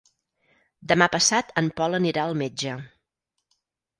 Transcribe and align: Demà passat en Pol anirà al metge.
Demà 0.91 1.07
passat 1.15 1.51
en 1.61 1.69
Pol 1.81 1.97
anirà 1.99 2.25
al 2.31 2.35
metge. 2.43 2.75